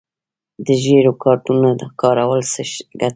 د 0.65 0.67
ژیړو 0.83 1.13
کارتونو 1.23 1.69
کارول 2.01 2.41
څه 2.53 2.61
ګټه 2.71 2.99
لري؟ 2.99 3.07